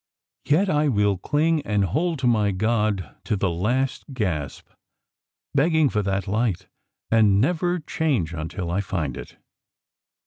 Yet 0.45 0.67
I 0.67 0.87
will 0.87 1.19
cling 1.19 1.61
and 1.61 1.85
hold 1.85 2.17
to 2.25 2.25
my 2.27 2.49
God 2.49 3.17
to 3.25 3.35
the 3.35 3.51
last 3.51 4.03
gasp, 4.15 4.67
begging 5.53 5.89
for 5.89 6.01
that 6.01 6.27
light, 6.27 6.65
and 7.11 7.39
never 7.39 7.77
change 7.79 8.33
until 8.33 8.71
I 8.71 8.81
find 8.81 9.15
it." 9.15 9.37